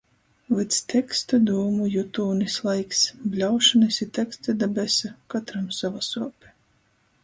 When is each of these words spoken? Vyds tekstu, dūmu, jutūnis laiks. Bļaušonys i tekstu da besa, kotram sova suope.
Vyds 0.59 0.79
tekstu, 0.93 1.39
dūmu, 1.49 1.89
jutūnis 1.97 2.57
laiks. 2.69 3.05
Bļaušonys 3.37 4.03
i 4.09 4.11
tekstu 4.19 4.59
da 4.65 4.75
besa, 4.81 5.17
kotram 5.37 5.73
sova 5.83 6.07
suope. 6.13 6.57